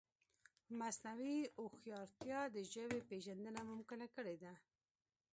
[0.79, 4.53] مصنوعي هوښیارتیا د ژبې پېژندنه ممکنه کړې ده.